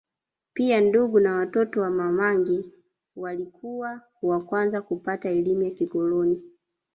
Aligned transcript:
Pia 0.53 0.81
ndugu 0.81 1.19
na 1.19 1.35
watoto 1.35 1.81
wa 1.81 1.89
Mamangi 1.91 2.73
walikuwa 3.15 4.01
wa 4.21 4.41
kwanza 4.41 4.81
kupata 4.81 5.29
elimu 5.29 5.61
ya 5.61 5.71
kikoloni 5.71 6.43